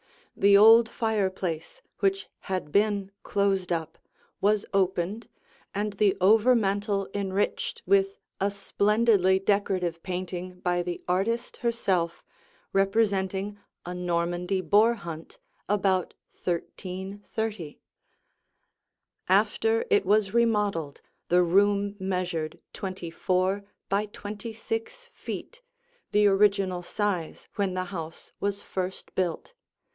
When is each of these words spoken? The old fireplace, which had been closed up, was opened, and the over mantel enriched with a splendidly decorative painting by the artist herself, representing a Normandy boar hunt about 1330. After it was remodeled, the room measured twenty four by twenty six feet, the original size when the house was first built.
The 0.35 0.57
old 0.57 0.89
fireplace, 0.89 1.83
which 1.99 2.27
had 2.39 2.71
been 2.71 3.11
closed 3.21 3.71
up, 3.71 3.99
was 4.39 4.65
opened, 4.73 5.27
and 5.75 5.93
the 5.93 6.17
over 6.19 6.55
mantel 6.55 7.07
enriched 7.13 7.83
with 7.85 8.17
a 8.39 8.49
splendidly 8.49 9.37
decorative 9.37 10.01
painting 10.01 10.59
by 10.61 10.81
the 10.81 11.03
artist 11.07 11.57
herself, 11.57 12.23
representing 12.73 13.59
a 13.85 13.93
Normandy 13.93 14.61
boar 14.61 14.95
hunt 14.95 15.37
about 15.69 16.15
1330. 16.43 17.79
After 19.29 19.85
it 19.91 20.03
was 20.07 20.33
remodeled, 20.33 21.01
the 21.27 21.43
room 21.43 21.95
measured 21.99 22.57
twenty 22.73 23.11
four 23.11 23.63
by 23.89 24.07
twenty 24.07 24.53
six 24.53 25.11
feet, 25.13 25.61
the 26.11 26.25
original 26.25 26.81
size 26.81 27.47
when 27.55 27.75
the 27.75 27.83
house 27.93 28.31
was 28.39 28.63
first 28.63 29.13
built. 29.13 29.53